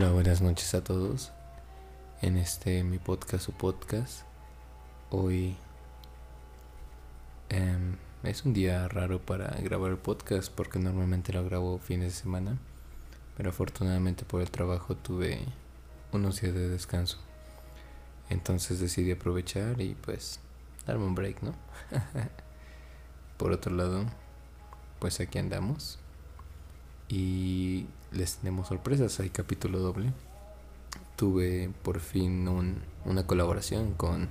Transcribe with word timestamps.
Hola, 0.00 0.12
buenas 0.12 0.40
noches 0.40 0.74
a 0.74 0.84
todos. 0.84 1.32
En 2.22 2.36
este 2.36 2.84
mi 2.84 3.00
podcast 3.00 3.48
o 3.48 3.52
podcast, 3.52 4.20
hoy 5.10 5.56
em, 7.48 7.96
es 8.22 8.44
un 8.44 8.54
día 8.54 8.86
raro 8.86 9.20
para 9.20 9.48
grabar 9.60 9.90
el 9.90 9.98
podcast 9.98 10.52
porque 10.54 10.78
normalmente 10.78 11.32
lo 11.32 11.44
grabo 11.44 11.80
fines 11.80 12.14
de 12.14 12.20
semana, 12.20 12.58
pero 13.36 13.50
afortunadamente 13.50 14.24
por 14.24 14.40
el 14.40 14.52
trabajo 14.52 14.94
tuve 14.94 15.40
unos 16.12 16.40
días 16.40 16.54
de 16.54 16.68
descanso. 16.68 17.18
Entonces 18.30 18.78
decidí 18.78 19.10
aprovechar 19.10 19.80
y 19.80 19.96
pues 19.96 20.38
darme 20.86 21.06
un 21.06 21.16
break, 21.16 21.42
¿no? 21.42 21.54
por 23.36 23.50
otro 23.50 23.74
lado, 23.74 24.04
pues 25.00 25.18
aquí 25.18 25.40
andamos 25.40 25.98
y 27.08 27.86
les 28.12 28.36
tenemos 28.36 28.68
sorpresas, 28.68 29.18
hay 29.20 29.30
capítulo 29.30 29.78
doble. 29.78 30.12
Tuve 31.16 31.70
por 31.82 32.00
fin 32.00 32.46
un, 32.48 32.82
una 33.04 33.26
colaboración 33.26 33.94
con 33.94 34.28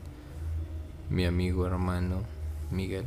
mi 1.09 1.25
amigo 1.25 1.65
hermano 1.65 2.21
Miguel, 2.71 3.05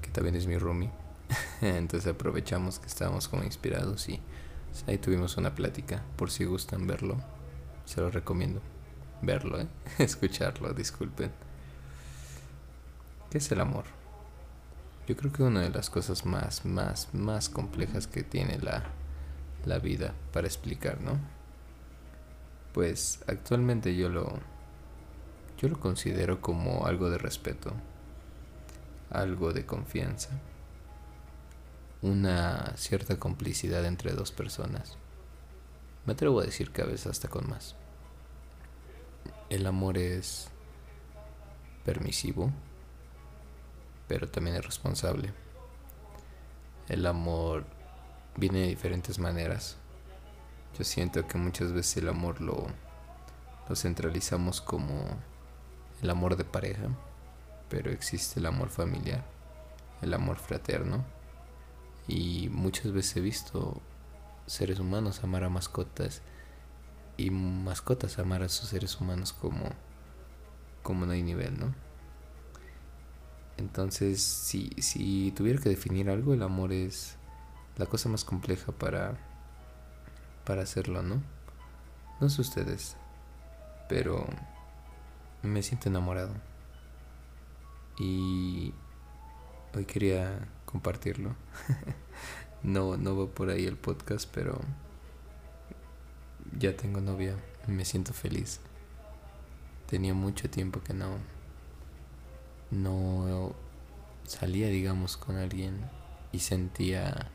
que 0.00 0.10
también 0.10 0.36
es 0.36 0.46
mi 0.46 0.58
roomie. 0.58 0.90
Entonces 1.60 2.12
aprovechamos 2.12 2.78
que 2.78 2.86
estábamos 2.86 3.28
como 3.28 3.42
inspirados 3.44 4.08
y 4.08 4.20
ahí 4.86 4.98
tuvimos 4.98 5.36
una 5.36 5.54
plática. 5.54 6.02
Por 6.16 6.30
si 6.30 6.44
gustan 6.44 6.86
verlo, 6.86 7.16
se 7.84 8.00
lo 8.00 8.10
recomiendo. 8.10 8.60
Verlo, 9.22 9.60
¿eh? 9.60 9.66
escucharlo, 9.98 10.72
disculpen. 10.72 11.30
¿Qué 13.30 13.38
es 13.38 13.50
el 13.50 13.60
amor? 13.60 13.84
Yo 15.12 15.18
creo 15.18 15.30
que 15.30 15.42
una 15.42 15.60
de 15.60 15.68
las 15.68 15.90
cosas 15.90 16.24
más, 16.24 16.64
más, 16.64 17.12
más 17.12 17.50
complejas 17.50 18.06
que 18.06 18.22
tiene 18.22 18.58
la, 18.58 18.82
la 19.66 19.78
vida 19.78 20.14
para 20.32 20.46
explicar, 20.46 21.02
¿no? 21.02 21.18
Pues 22.72 23.22
actualmente 23.26 23.94
yo 23.94 24.08
lo 24.08 24.38
yo 25.58 25.68
lo 25.68 25.78
considero 25.78 26.40
como 26.40 26.86
algo 26.86 27.10
de 27.10 27.18
respeto, 27.18 27.74
algo 29.10 29.52
de 29.52 29.66
confianza, 29.66 30.30
una 32.00 32.72
cierta 32.78 33.18
complicidad 33.18 33.84
entre 33.84 34.12
dos 34.12 34.32
personas. 34.32 34.96
Me 36.06 36.14
atrevo 36.14 36.40
a 36.40 36.44
decir 36.46 36.70
que 36.70 36.80
a 36.80 36.86
veces 36.86 37.08
hasta 37.08 37.28
con 37.28 37.50
más. 37.50 37.76
El 39.50 39.66
amor 39.66 39.98
es 39.98 40.48
permisivo, 41.84 42.50
pero 44.08 44.28
también 44.28 44.56
es 44.56 44.64
responsable. 44.64 45.32
El 46.88 47.06
amor 47.06 47.64
viene 48.36 48.60
de 48.60 48.68
diferentes 48.68 49.18
maneras. 49.18 49.76
Yo 50.78 50.84
siento 50.84 51.26
que 51.26 51.38
muchas 51.38 51.72
veces 51.72 51.98
el 51.98 52.08
amor 52.08 52.40
lo, 52.40 52.66
centralizamos 53.74 54.60
como 54.60 55.04
el 56.02 56.10
amor 56.10 56.36
de 56.36 56.44
pareja, 56.44 56.88
pero 57.68 57.90
existe 57.90 58.40
el 58.40 58.46
amor 58.46 58.68
familiar, 58.68 59.24
el 60.02 60.14
amor 60.14 60.36
fraterno. 60.36 61.04
Y 62.08 62.48
muchas 62.50 62.92
veces 62.92 63.16
he 63.16 63.20
visto 63.20 63.80
seres 64.46 64.78
humanos 64.80 65.22
amar 65.22 65.44
a 65.44 65.48
mascotas 65.48 66.20
y 67.16 67.30
mascotas 67.30 68.18
amar 68.18 68.42
a 68.42 68.48
sus 68.48 68.70
seres 68.70 69.00
humanos 69.00 69.32
como, 69.32 69.70
como 70.82 71.06
no 71.06 71.12
hay 71.12 71.22
nivel, 71.22 71.58
¿no? 71.58 71.74
Entonces, 73.56 74.22
si, 74.22 74.70
si 74.78 75.32
tuviera 75.32 75.60
que 75.60 75.68
definir 75.68 76.10
algo, 76.10 76.34
el 76.34 76.42
amor 76.42 76.72
es 76.72 77.16
la 77.76 77.86
cosa 77.86 78.08
más 78.08 78.24
compleja 78.24 78.72
para, 78.72 79.18
para 80.44 80.62
hacerlo, 80.62 81.02
¿no? 81.02 81.22
No 82.20 82.28
sé 82.28 82.40
ustedes, 82.40 82.96
pero 83.88 84.26
me 85.42 85.62
siento 85.62 85.88
enamorado. 85.88 86.34
Y 87.98 88.72
hoy 89.74 89.84
quería 89.84 90.48
compartirlo. 90.64 91.34
no, 92.62 92.96
no 92.96 93.16
va 93.16 93.26
por 93.32 93.50
ahí 93.50 93.66
el 93.66 93.76
podcast, 93.76 94.28
pero 94.32 94.60
ya 96.58 96.76
tengo 96.76 97.00
novia 97.00 97.36
me 97.66 97.84
siento 97.84 98.12
feliz. 98.12 98.60
Tenía 99.88 100.14
mucho 100.14 100.48
tiempo 100.50 100.82
que 100.82 100.94
no 100.94 101.16
no 102.72 103.54
salía, 104.24 104.66
digamos, 104.66 105.16
con 105.16 105.36
alguien 105.36 105.88
y 106.32 106.40
sentía 106.40 107.30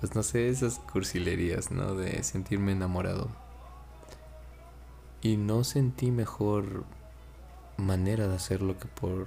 pues 0.00 0.14
no 0.14 0.22
sé, 0.22 0.48
esas 0.48 0.78
cursilerías, 0.78 1.70
¿no? 1.70 1.94
De 1.94 2.22
sentirme 2.22 2.72
enamorado. 2.72 3.28
Y 5.20 5.36
no 5.36 5.64
sentí 5.64 6.10
mejor 6.12 6.84
manera 7.76 8.28
de 8.28 8.36
hacerlo 8.36 8.78
que 8.78 8.86
por 8.86 9.26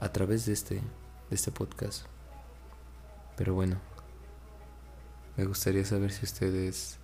a 0.00 0.12
través 0.12 0.46
de 0.46 0.52
este 0.52 0.74
de 0.74 1.34
este 1.34 1.52
podcast. 1.52 2.06
Pero 3.36 3.54
bueno, 3.54 3.76
me 5.36 5.44
gustaría 5.44 5.84
saber 5.84 6.12
si 6.12 6.24
ustedes 6.24 6.98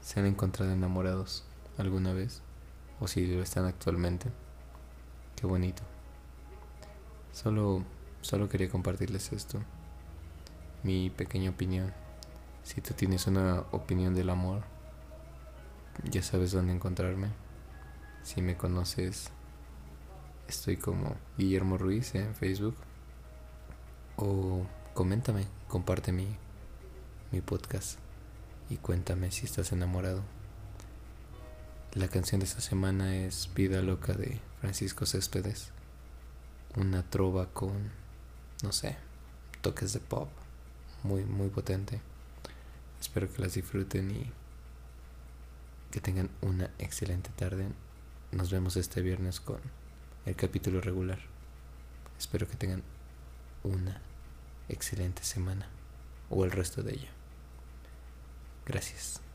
se 0.00 0.20
han 0.20 0.26
encontrado 0.26 0.72
enamorados 0.72 1.44
alguna 1.76 2.12
vez 2.12 2.42
o 3.00 3.08
si 3.08 3.26
lo 3.26 3.42
están 3.42 3.66
actualmente. 3.66 4.30
Qué 5.36 5.46
bonito. 5.46 5.82
Solo 7.32 7.84
solo 8.22 8.48
quería 8.48 8.68
compartirles 8.68 9.32
esto 9.32 9.60
mi 10.82 11.10
pequeña 11.10 11.50
opinión. 11.50 11.92
Si 12.62 12.80
tú 12.80 12.94
tienes 12.94 13.26
una 13.26 13.60
opinión 13.72 14.14
del 14.14 14.30
amor, 14.30 14.62
ya 16.04 16.22
sabes 16.22 16.52
dónde 16.52 16.72
encontrarme. 16.72 17.28
Si 18.22 18.42
me 18.42 18.56
conoces, 18.56 19.30
estoy 20.48 20.76
como 20.76 21.16
Guillermo 21.38 21.78
Ruiz 21.78 22.14
en 22.14 22.34
Facebook. 22.34 22.76
O 24.16 24.66
coméntame, 24.94 25.46
comparte 25.68 26.12
mi, 26.12 26.28
mi 27.30 27.40
podcast 27.40 27.98
y 28.70 28.76
cuéntame 28.76 29.30
si 29.30 29.44
estás 29.44 29.72
enamorado. 29.72 30.22
La 31.94 32.08
canción 32.08 32.40
de 32.40 32.46
esta 32.46 32.60
semana 32.60 33.16
es 33.16 33.50
Vida 33.54 33.82
Loca 33.82 34.12
de 34.12 34.40
Francisco 34.60 35.06
Céspedes. 35.06 35.70
Una 36.76 37.02
trova 37.02 37.46
con, 37.52 37.90
no 38.62 38.72
sé, 38.72 38.96
toques 39.62 39.92
de 39.92 40.00
pop 40.00 40.28
muy, 41.02 41.24
muy 41.24 41.48
potente. 41.48 42.00
Espero 43.00 43.32
que 43.32 43.42
las 43.42 43.54
disfruten 43.54 44.10
y 44.10 44.32
que 45.90 46.00
tengan 46.00 46.30
una 46.42 46.70
excelente 46.78 47.30
tarde. 47.36 47.68
Nos 48.32 48.50
vemos 48.50 48.76
este 48.76 49.00
viernes 49.02 49.40
con 49.40 49.60
el 50.26 50.36
capítulo 50.36 50.80
regular. 50.80 51.20
Espero 52.18 52.48
que 52.48 52.56
tengan 52.56 52.82
una 53.62 54.00
excelente 54.68 55.22
semana 55.22 55.68
o 56.30 56.44
el 56.44 56.50
resto 56.50 56.82
de 56.82 56.94
ella. 56.94 57.10
Gracias. 58.66 59.25